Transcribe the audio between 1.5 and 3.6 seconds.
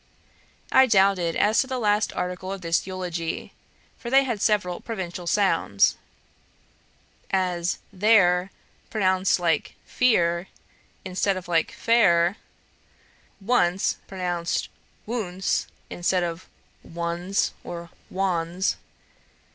to the last article of this eulogy: